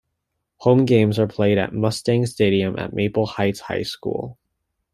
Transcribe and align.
Home 0.61 0.85
games 0.85 1.19
are 1.19 1.27
played 1.27 1.59
at 1.59 1.75
Mustang 1.75 2.25
Stadium 2.25 2.79
at 2.79 2.91
Maple 2.91 3.27
Heights 3.27 3.59
High 3.59 3.83
School. 3.83 4.39